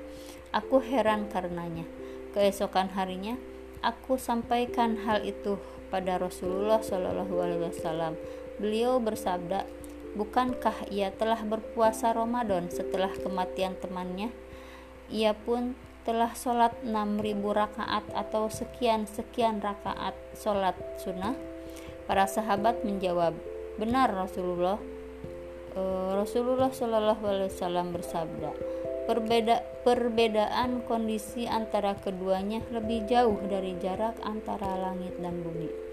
[0.49, 1.85] Aku heran karenanya.
[2.33, 3.37] Keesokan harinya,
[3.85, 5.61] aku sampaikan hal itu
[5.93, 8.17] pada Rasulullah Shallallahu Alaihi Wasallam.
[8.57, 9.69] Beliau bersabda,
[10.17, 14.31] bukankah ia telah berpuasa Ramadan setelah kematian temannya?
[15.09, 15.73] ia pun
[16.05, 21.35] telah sholat 6000 rakaat atau sekian-sekian rakaat sholat sunnah?
[22.09, 23.37] Para sahabat menjawab,
[23.77, 24.81] benar Rasulullah.
[25.77, 25.81] E,
[26.17, 28.49] Rasulullah Shallallahu Alaihi Wasallam bersabda,
[29.05, 35.88] Perbeda, perbedaan kondisi antara keduanya lebih jauh dari jarak antara langit dan bumi.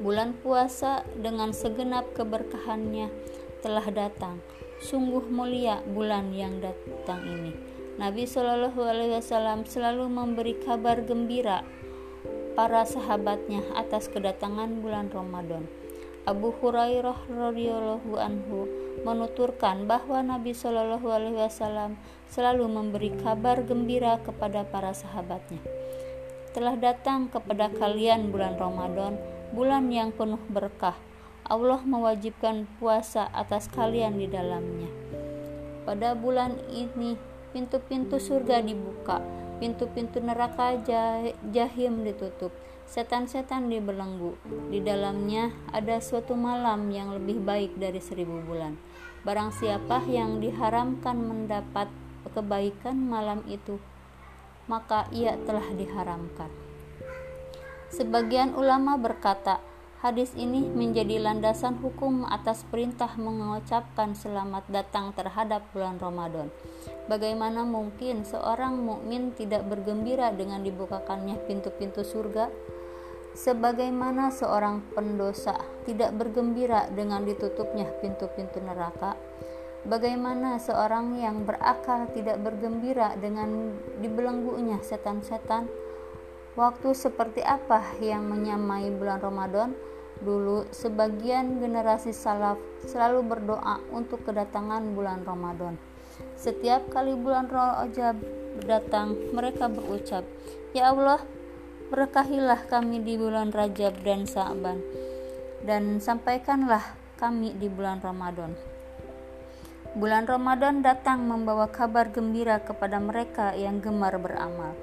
[0.00, 3.12] Bulan puasa dengan segenap keberkahannya
[3.60, 4.40] telah datang.
[4.80, 7.52] Sungguh mulia bulan yang datang ini
[8.00, 11.60] Nabi Shallallahu Alaihi Wasallam selalu memberi kabar gembira
[12.56, 15.68] para sahabatnya atas kedatangan bulan Ramadan.
[16.24, 18.68] Abu Hurairah radhiyallahu anhu
[19.04, 21.96] menuturkan bahwa Nabi Shallallahu alaihi wasallam
[22.28, 25.60] selalu memberi kabar gembira kepada para sahabatnya.
[26.52, 29.16] Telah datang kepada kalian bulan Ramadan,
[29.50, 30.94] bulan yang penuh berkah.
[31.50, 34.86] Allah mewajibkan puasa atas kalian di dalamnya.
[35.82, 37.18] Pada bulan ini
[37.50, 39.18] pintu-pintu surga dibuka,
[39.58, 40.78] pintu-pintu neraka
[41.50, 42.54] jahim ditutup,
[42.86, 44.38] setan-setan dibelenggu.
[44.70, 48.78] Di dalamnya ada suatu malam yang lebih baik dari seribu bulan.
[49.26, 51.90] Barang siapa yang diharamkan mendapat
[52.30, 53.82] kebaikan malam itu,
[54.70, 56.69] maka ia telah diharamkan.
[57.90, 59.58] Sebagian ulama berkata,
[60.00, 66.48] Hadis ini menjadi landasan hukum atas perintah mengucapkan selamat datang terhadap bulan Ramadan.
[67.04, 72.48] Bagaimana mungkin seorang mukmin tidak bergembira dengan dibukakannya pintu-pintu surga?
[73.36, 79.20] Sebagaimana seorang pendosa tidak bergembira dengan ditutupnya pintu-pintu neraka?
[79.84, 85.79] Bagaimana seorang yang berakal tidak bergembira dengan dibelenggunya setan-setan?
[86.60, 89.72] Waktu seperti apa yang menyamai bulan Ramadan?
[90.20, 95.80] Dulu, sebagian generasi salaf selalu berdoa untuk kedatangan bulan Ramadan.
[96.36, 98.20] Setiap kali bulan Rajab
[98.68, 100.20] datang, mereka berucap,
[100.76, 101.24] "Ya Allah,
[101.88, 104.84] berkahilah kami di bulan Rajab dan Sa'ban,
[105.64, 108.52] dan sampaikanlah kami di bulan Ramadan."
[109.96, 114.76] Bulan Ramadan datang membawa kabar gembira kepada mereka yang gemar beramal.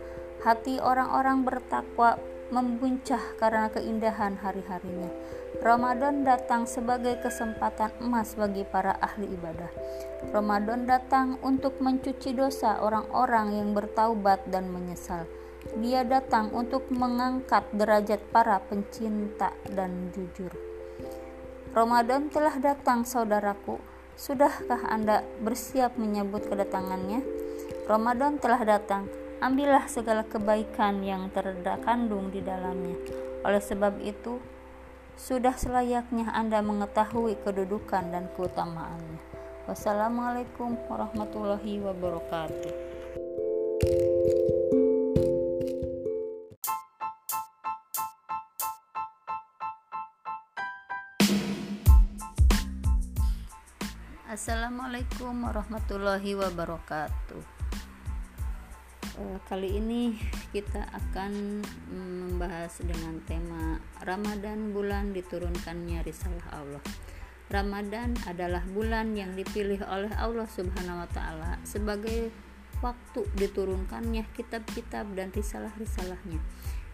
[0.47, 2.15] Hati orang-orang bertakwa
[2.55, 5.11] membuncah karena keindahan hari-harinya.
[5.59, 9.67] Ramadan datang sebagai kesempatan emas bagi para ahli ibadah.
[10.31, 15.27] Ramadan datang untuk mencuci dosa orang-orang yang bertaubat dan menyesal.
[15.83, 20.55] Dia datang untuk mengangkat derajat para pencinta dan jujur.
[21.75, 23.83] Ramadan telah datang, saudaraku.
[24.15, 27.19] Sudahkah Anda bersiap menyambut kedatangannya?
[27.83, 32.97] Ramadan telah datang ambillah segala kebaikan yang terkandung di dalamnya.
[33.45, 34.41] Oleh sebab itu,
[35.13, 39.21] sudah selayaknya Anda mengetahui kedudukan dan keutamaannya.
[39.69, 42.73] Wassalamualaikum warahmatullahi wabarakatuh.
[54.27, 57.56] Assalamualaikum warahmatullahi wabarakatuh.
[59.17, 60.13] Eh, kali ini
[60.53, 66.83] kita akan membahas dengan tema Ramadan bulan diturunkannya risalah Allah.
[67.49, 72.29] Ramadan adalah bulan yang dipilih oleh Allah Subhanahu wa taala sebagai
[72.77, 76.37] waktu diturunkannya kitab-kitab dan risalah-risalahnya.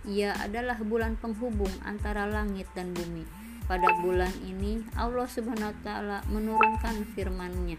[0.07, 3.27] Ia adalah bulan penghubung antara langit dan bumi.
[3.67, 7.75] Pada bulan ini Allah Subhanahu wa taala menurunkan firman-Nya.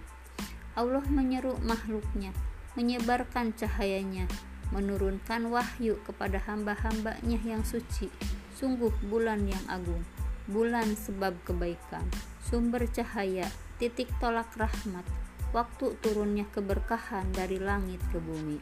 [0.76, 2.36] Allah menyeru makhluknya
[2.74, 4.26] menyebarkan cahayanya,
[4.74, 8.10] menurunkan wahyu kepada hamba-hambanya yang suci.
[8.54, 10.02] Sungguh bulan yang agung,
[10.46, 12.06] bulan sebab kebaikan,
[12.42, 15.02] sumber cahaya, titik tolak rahmat,
[15.54, 18.58] waktu turunnya keberkahan dari langit ke bumi.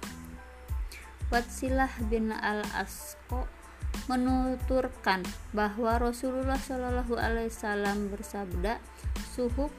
[1.32, 3.48] Watsilah bin al-Asqo
[4.08, 5.24] menuturkan
[5.56, 8.80] bahwa Rasulullah Shallallahu Alaihi Wasallam bersabda,
[9.32, 9.72] suhuk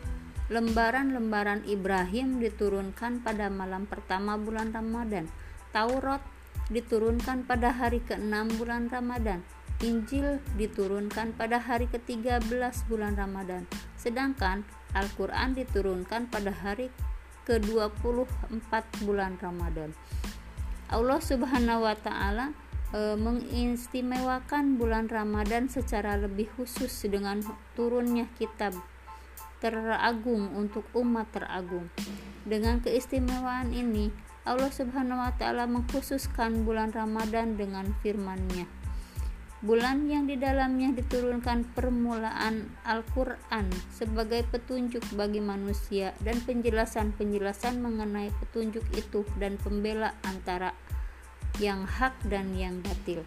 [0.51, 5.31] Lembaran-lembaran Ibrahim diturunkan pada malam pertama bulan Ramadan.
[5.71, 6.19] Taurat
[6.67, 9.39] diturunkan pada hari ke-6 bulan Ramadan.
[9.79, 12.43] Injil diturunkan pada hari ke-13
[12.91, 13.63] bulan Ramadan.
[13.95, 16.91] Sedangkan Al-Quran diturunkan pada hari
[17.47, 18.71] ke-24
[19.07, 19.95] bulan Ramadan.
[20.91, 22.51] Allah Subhanahu wa taala
[22.91, 27.41] e, mengistimewakan bulan Ramadan secara lebih khusus dengan
[27.75, 28.77] turunnya kitab
[29.63, 31.87] teragung untuk umat teragung.
[32.43, 34.11] Dengan keistimewaan ini,
[34.43, 38.67] Allah Subhanahu wa taala mengkhususkan bulan Ramadan dengan firman-Nya.
[39.63, 48.83] bulan yang di dalamnya diturunkan permulaan Al-Quran sebagai petunjuk bagi manusia dan penjelasan-penjelasan mengenai petunjuk
[48.91, 50.75] itu dan pembela antara
[51.63, 53.23] yang hak dan yang batil.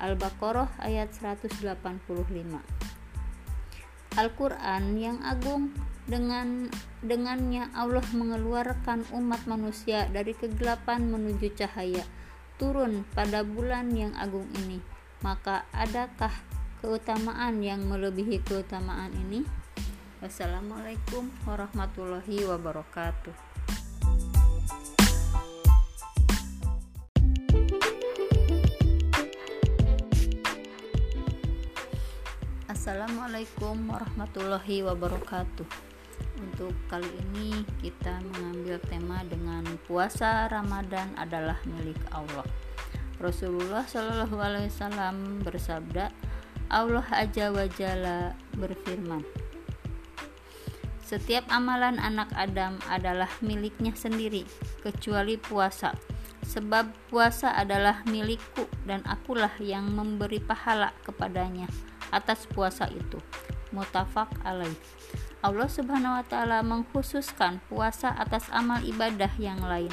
[0.00, 1.68] Al-Baqarah ayat 185
[4.18, 5.70] Al-Quran yang agung
[6.10, 6.66] dengan
[7.06, 12.02] dengannya Allah mengeluarkan umat manusia dari kegelapan menuju cahaya
[12.58, 14.82] turun pada bulan yang agung ini
[15.22, 16.30] maka adakah
[16.78, 19.42] keutamaan yang melebihi keutamaan ini?
[20.22, 23.47] Wassalamualaikum warahmatullahi wabarakatuh.
[32.78, 35.66] Assalamualaikum warahmatullahi wabarakatuh.
[36.38, 42.46] Untuk kali ini kita mengambil tema dengan puasa Ramadan adalah milik Allah.
[43.18, 46.14] Rasulullah Shallallahu Alaihi Wasallam bersabda,
[46.70, 49.26] Allah Aja Wajalla berfirman,
[51.02, 54.46] setiap amalan anak Adam adalah miliknya sendiri,
[54.86, 55.98] kecuali puasa.
[56.46, 61.66] Sebab puasa adalah milikku dan akulah yang memberi pahala kepadanya
[62.10, 63.18] atas puasa itu.
[63.70, 64.74] Mutafak alaih.
[65.44, 69.92] Allah Subhanahu wa taala mengkhususkan puasa atas amal ibadah yang lain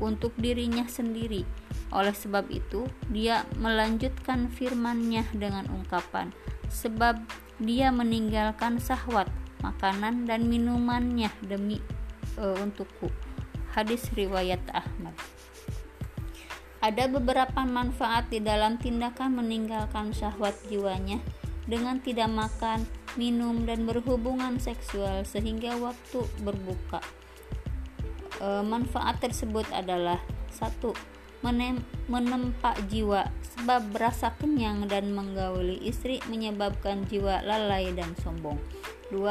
[0.00, 1.44] untuk dirinya sendiri
[1.88, 6.36] oleh sebab itu, dia melanjutkan firman-Nya dengan ungkapan,
[6.68, 7.16] sebab
[7.56, 9.32] dia meninggalkan sahwat,
[9.64, 11.80] makanan dan minumannya demi
[12.36, 13.08] uh, untukku.
[13.72, 15.16] Hadis riwayat Ahmad.
[16.78, 21.18] Ada beberapa manfaat di dalam tindakan meninggalkan syahwat jiwanya
[21.68, 22.88] dengan tidak makan,
[23.20, 27.04] minum, dan berhubungan seksual sehingga waktu berbuka.
[28.40, 30.96] E, manfaat tersebut adalah satu
[32.08, 38.58] menempa jiwa sebab berasa kenyang dan menggauli istri menyebabkan jiwa lalai dan sombong.
[39.14, 39.22] 2.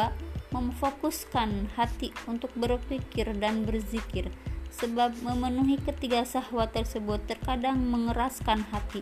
[0.56, 4.32] Memfokuskan hati untuk berpikir dan berzikir
[4.78, 9.02] sebab memenuhi ketiga sahwat tersebut terkadang mengeraskan hati,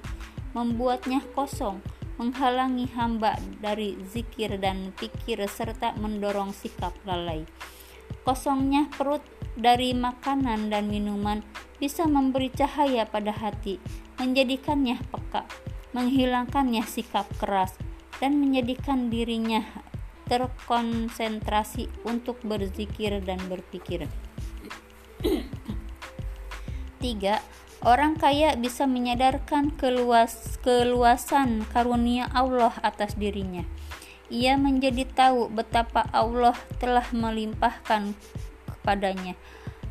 [0.56, 1.84] membuatnya kosong,
[2.15, 7.43] menghalangi hamba dari zikir dan pikir serta mendorong sikap lalai.
[8.23, 9.21] Kosongnya perut
[9.56, 11.43] dari makanan dan minuman
[11.78, 13.80] bisa memberi cahaya pada hati,
[14.17, 15.43] menjadikannya peka,
[15.91, 17.75] menghilangkannya sikap keras,
[18.23, 19.63] dan menjadikan dirinya
[20.25, 24.10] terkonsentrasi untuk berzikir dan berpikir.
[27.06, 27.64] 3.
[27.86, 33.62] Orang kaya bisa menyadarkan keluas, keluasan karunia Allah atas dirinya.
[34.34, 38.17] Ia menjadi tahu betapa Allah telah melimpahkan
[38.65, 39.38] kepadanya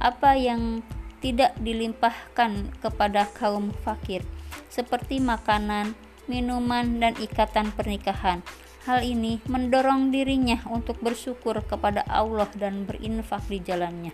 [0.02, 0.83] apa yang
[1.22, 4.26] tidak dilimpahkan kepada kaum fakir,
[4.66, 5.94] seperti makanan,
[6.26, 8.42] minuman, dan ikatan pernikahan.
[8.85, 14.12] Hal ini mendorong dirinya untuk bersyukur kepada Allah dan berinfak di jalannya.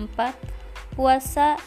[0.00, 0.96] 4.
[0.96, 1.60] Puasa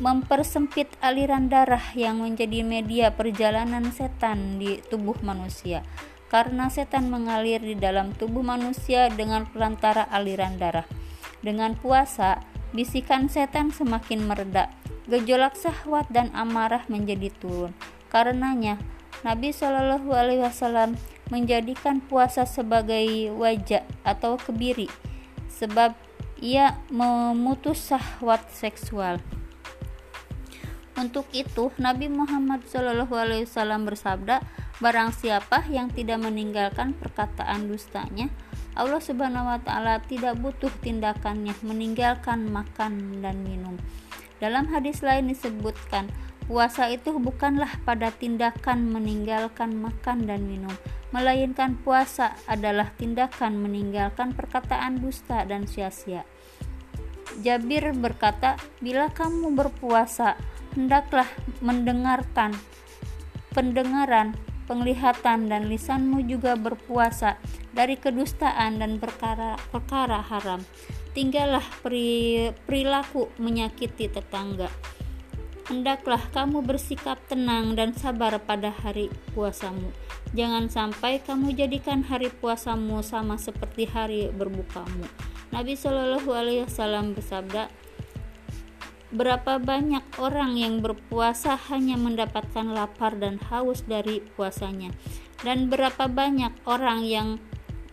[0.00, 5.84] mempersempit aliran darah yang menjadi media perjalanan setan di tubuh manusia.
[6.32, 10.86] Karena setan mengalir di dalam tubuh manusia dengan perantara aliran darah.
[11.44, 14.70] Dengan puasa, Bisikan setan semakin mereda,
[15.10, 17.74] gejolak syahwat dan amarah menjadi turun.
[18.14, 18.78] Karenanya,
[19.26, 20.94] Nabi Shallallahu Alaihi Wasallam
[21.34, 24.86] menjadikan puasa sebagai wajah atau kebiri,
[25.50, 25.98] sebab
[26.38, 29.18] ia memutus syahwat seksual.
[31.00, 34.44] Untuk itu, Nabi Muhammad Wasallam bersabda,
[34.84, 38.28] "Barang siapa yang tidak meninggalkan perkataan dustanya,
[38.76, 43.80] Allah Subhanahu wa taala tidak butuh tindakannya meninggalkan makan dan minum.
[44.44, 46.12] Dalam hadis lain disebutkan,
[46.44, 50.72] puasa itu bukanlah pada tindakan meninggalkan makan dan minum,
[51.16, 56.28] melainkan puasa adalah tindakan meninggalkan perkataan dusta dan sia-sia.
[57.38, 60.34] Jabir berkata, "Bila kamu berpuasa,
[60.74, 61.26] hendaklah
[61.62, 62.54] mendengarkan
[63.54, 64.34] pendengaran
[64.70, 67.42] penglihatan dan lisanmu juga berpuasa
[67.74, 70.62] dari kedustaan dan perkara-perkara haram.
[71.10, 74.70] Tinggallah perilaku menyakiti tetangga.
[75.66, 79.90] Hendaklah kamu bersikap tenang dan sabar pada hari puasamu.
[80.34, 85.06] Jangan sampai kamu jadikan hari puasamu sama seperti hari berbukamu.
[85.50, 87.66] Nabi Shallallahu Alaihi Wasallam bersabda,
[89.10, 94.94] Berapa banyak orang yang berpuasa hanya mendapatkan lapar dan haus dari puasanya,
[95.42, 97.42] dan berapa banyak orang yang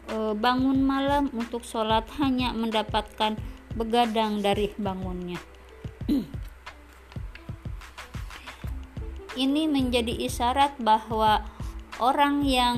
[0.05, 3.34] e, bangun malam untuk sholat hanya mendapatkan
[3.74, 5.41] begadang dari bangunnya.
[9.41, 11.41] Ini menjadi isyarat bahwa
[11.97, 12.78] orang yang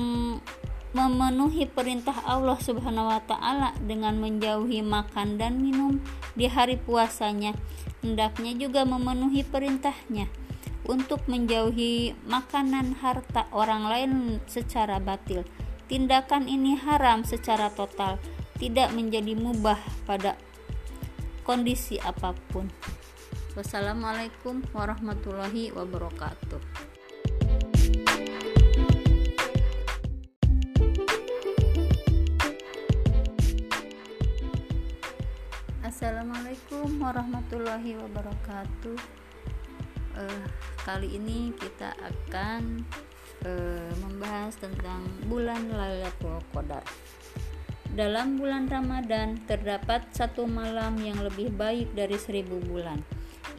[0.90, 6.02] memenuhi perintah Allah Subhanahu wa taala dengan menjauhi makan dan minum
[6.34, 7.54] di hari puasanya
[8.02, 10.26] hendaknya juga memenuhi perintahnya
[10.90, 14.10] untuk menjauhi makanan harta orang lain
[14.50, 15.46] secara batil.
[15.86, 18.18] Tindakan ini haram secara total,
[18.58, 20.38] tidak menjadi mubah pada
[21.42, 22.70] kondisi apa pun.
[23.58, 26.89] Wassalamualaikum warahmatullahi wabarakatuh.
[36.00, 38.96] Assalamualaikum warahmatullahi wabarakatuh.
[40.16, 40.44] Uh,
[40.80, 42.88] kali ini kita akan
[43.44, 46.80] uh, membahas tentang bulan Lailatul Qadar.
[47.92, 53.04] Dalam bulan Ramadan terdapat satu malam yang lebih baik dari seribu bulan.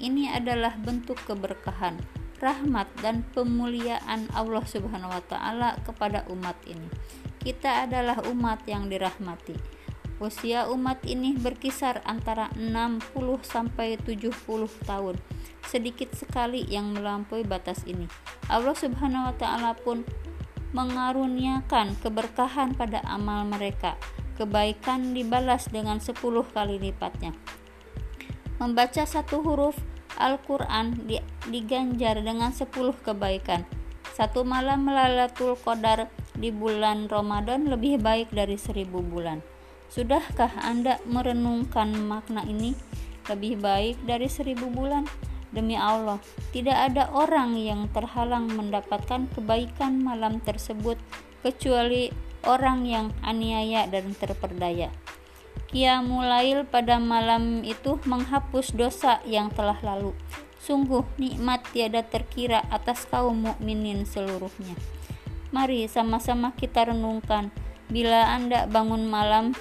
[0.02, 2.02] Ini adalah bentuk keberkahan,
[2.42, 6.90] rahmat dan pemuliaan Allah Subhanahu wa taala kepada umat ini.
[7.38, 9.81] Kita adalah umat yang dirahmati
[10.22, 13.02] Usia umat ini berkisar antara 60
[13.42, 14.30] sampai 70
[14.86, 15.18] tahun.
[15.66, 18.06] Sedikit sekali yang melampaui batas ini.
[18.46, 20.06] Allah Subhanahu wa taala pun
[20.78, 23.98] mengaruniakan keberkahan pada amal mereka.
[24.38, 26.14] Kebaikan dibalas dengan 10
[26.54, 27.34] kali lipatnya.
[28.62, 29.74] Membaca satu huruf
[30.22, 31.02] Al-Quran
[31.50, 32.70] diganjar dengan 10
[33.02, 33.66] kebaikan.
[34.14, 39.51] Satu malam melalatul Qadar di bulan Ramadan lebih baik dari seribu bulan.
[39.92, 42.72] Sudahkah Anda merenungkan makna ini?
[43.28, 45.04] Lebih baik dari seribu bulan.
[45.52, 46.16] Demi Allah,
[46.56, 50.96] tidak ada orang yang terhalang mendapatkan kebaikan malam tersebut
[51.44, 52.08] kecuali
[52.48, 54.88] orang yang aniaya dan terperdaya.
[55.76, 60.16] Qiyamulail pada malam itu menghapus dosa yang telah lalu.
[60.64, 64.80] Sungguh nikmat tiada terkira atas kaum mukminin seluruhnya.
[65.52, 67.52] Mari sama-sama kita renungkan
[67.92, 69.52] bila Anda bangun malam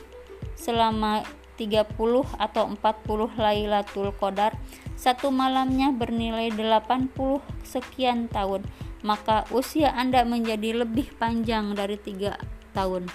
[0.61, 1.25] selama
[1.57, 1.89] 30
[2.37, 4.61] atau 40 Lailatul Qadar
[5.01, 7.17] satu malamnya bernilai 80
[7.65, 8.65] sekian tahun
[9.01, 12.37] maka usia Anda menjadi lebih panjang dari tiga
[12.77, 13.09] tahun.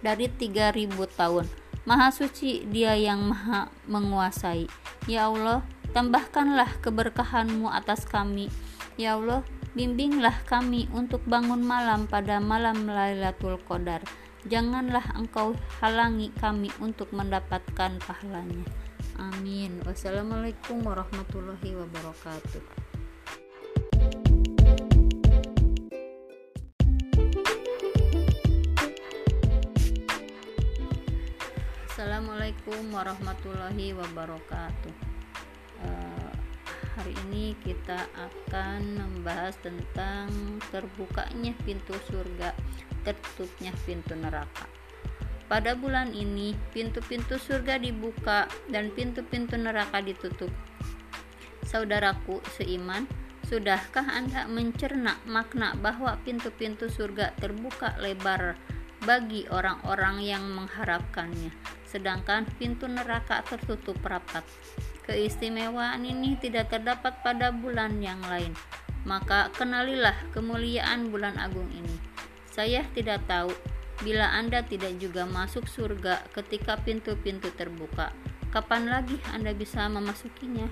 [0.00, 1.44] Dari 3000 tahun.
[1.88, 4.68] Maha suci dia yang maha menguasai.
[5.08, 5.64] Ya Allah
[5.96, 8.52] tambahkanlah keberkahanmu atas kami.
[9.00, 14.04] Ya Allah bimbinglah kami untuk bangun malam pada malam Lailatul Qadar
[14.48, 15.52] janganlah engkau
[15.84, 18.64] halangi kami untuk mendapatkan pahalanya.
[19.20, 19.84] Amin.
[19.84, 22.62] Wassalamualaikum warahmatullahi wabarakatuh.
[31.92, 34.94] Assalamualaikum warahmatullahi wabarakatuh.
[35.84, 36.32] Uh,
[36.96, 40.32] hari ini kita akan membahas tentang
[40.72, 42.56] terbukanya pintu surga
[43.02, 44.68] tertutupnya pintu neraka.
[45.50, 50.46] Pada bulan ini, pintu-pintu surga dibuka dan pintu-pintu neraka ditutup.
[51.66, 53.10] Saudaraku seiman,
[53.50, 58.54] sudahkah Anda mencerna makna bahwa pintu-pintu surga terbuka lebar
[59.02, 61.50] bagi orang-orang yang mengharapkannya,
[61.82, 64.46] sedangkan pintu neraka tertutup rapat?
[65.02, 68.54] Keistimewaan ini tidak terdapat pada bulan yang lain.
[69.02, 72.20] Maka kenalilah kemuliaan bulan agung ini
[72.50, 73.50] saya tidak tahu
[74.00, 78.10] bila Anda tidak juga masuk surga ketika pintu-pintu terbuka.
[78.50, 80.66] Kapan lagi Anda bisa memasukinya?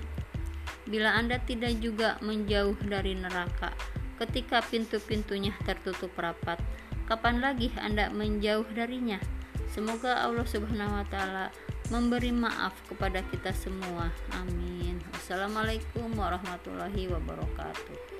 [0.89, 3.71] Bila Anda tidak juga menjauh dari neraka
[4.19, 6.59] ketika pintu-pintunya tertutup rapat,
[7.07, 9.21] kapan lagi Anda menjauh darinya?
[9.69, 11.53] Semoga Allah Subhanahu wa taala
[11.93, 14.09] memberi maaf kepada kita semua.
[14.33, 14.97] Amin.
[15.13, 18.18] Wassalamualaikum warahmatullahi wabarakatuh.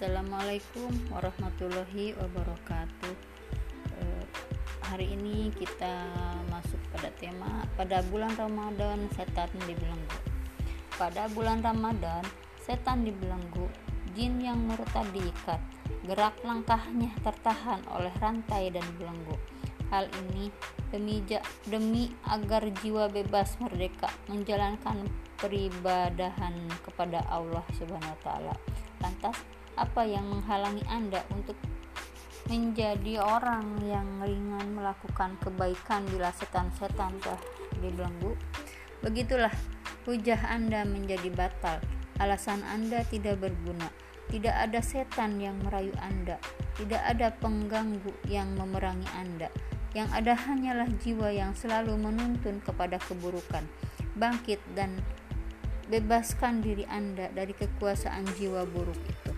[0.00, 3.14] Assalamualaikum warahmatullahi wabarakatuh.
[4.00, 4.24] Eh,
[4.80, 6.08] hari ini kita
[6.48, 10.18] masuk pada tema pada bulan Ramadan setan dibelenggu.
[10.96, 12.24] Pada bulan Ramadan
[12.64, 13.68] setan dibelenggu,
[14.16, 15.60] jin yang murtad diikat,
[16.08, 19.36] gerak langkahnya tertahan oleh rantai dan belenggu.
[19.92, 20.48] Hal ini
[20.88, 21.20] demi
[21.68, 25.04] demi agar jiwa bebas merdeka menjalankan
[25.36, 26.56] peribadahan
[26.88, 28.56] kepada Allah Subhanahu wa taala.
[29.04, 31.56] Lantas apa yang menghalangi Anda untuk
[32.52, 37.40] menjadi orang yang ringan melakukan kebaikan bila setan-setan telah
[37.80, 38.36] dibelenggu?
[39.00, 39.52] Begitulah
[40.04, 41.80] hujah Anda menjadi batal,
[42.20, 43.88] alasan Anda tidak berguna.
[44.30, 46.38] Tidak ada setan yang merayu Anda,
[46.78, 49.50] tidak ada pengganggu yang memerangi Anda.
[49.90, 53.66] Yang ada hanyalah jiwa yang selalu menuntun kepada keburukan.
[54.14, 55.02] Bangkit dan
[55.90, 59.29] bebaskan diri Anda dari kekuasaan jiwa buruk itu.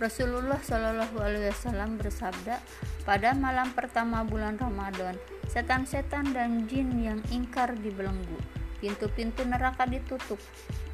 [0.00, 2.56] Rasulullah Shallallahu Alaihi Wasallam bersabda,
[3.04, 5.12] pada malam pertama bulan Ramadan,
[5.44, 8.40] setan-setan dan jin yang ingkar dibelenggu,
[8.80, 10.40] pintu-pintu neraka ditutup,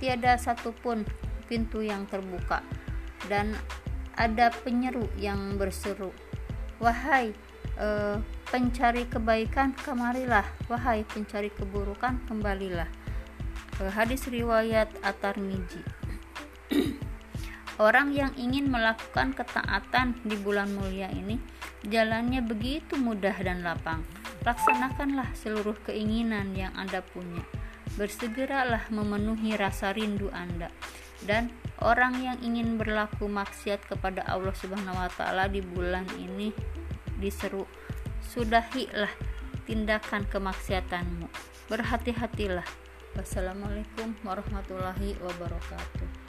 [0.03, 1.07] tiada satupun
[1.47, 2.67] pintu yang terbuka,
[3.31, 3.55] dan
[4.19, 6.11] ada penyeru yang berseru,
[6.83, 7.31] wahai
[7.79, 8.19] uh,
[8.51, 12.91] pencari kebaikan kemarilah, wahai pencari keburukan kembalilah.
[13.79, 15.87] Uh, hadis riwayat At-Tirmizi.
[17.77, 21.37] Orang yang ingin melakukan ketaatan di bulan mulia ini,
[21.85, 24.01] jalannya begitu mudah dan lapang.
[24.49, 27.45] Laksanakanlah seluruh keinginan yang Anda punya.
[28.01, 30.73] Bersegeralah memenuhi rasa rindu Anda.
[31.21, 31.53] Dan
[31.85, 36.57] orang yang ingin berlaku maksiat kepada Allah Subhanahu wa taala di bulan ini
[37.21, 37.69] diseru,
[38.25, 39.13] sudahilah
[39.69, 41.29] tindakan kemaksiatanmu.
[41.69, 42.65] Berhati-hatilah.
[43.17, 46.26] Wassalamualaikum warahmatullahi wabarakatuh.